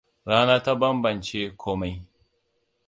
[0.29, 1.93] Rana ta banbance komai.